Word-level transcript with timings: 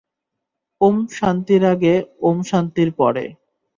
ওম, 0.81 0.97
শান্তির 1.11 1.63
আগে, 1.65 1.93
ওম, 2.21 2.37
শান্তির 2.41 2.89
পরে। 2.91 3.25